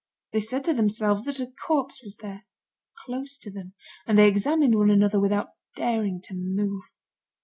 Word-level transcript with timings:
They 0.31 0.39
said 0.39 0.63
to 0.63 0.73
themselves 0.73 1.25
that 1.25 1.39
a 1.39 1.45
corpse 1.67 2.01
was 2.03 2.15
there, 2.15 2.47
close 3.05 3.37
to 3.37 3.51
them, 3.51 3.75
and 4.07 4.17
they 4.17 4.27
examined 4.27 4.73
one 4.73 4.89
another 4.89 5.19
without 5.19 5.49
daring 5.75 6.19
to 6.23 6.33
move. 6.33 6.81